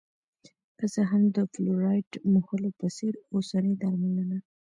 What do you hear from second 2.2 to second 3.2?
موښلو په څېر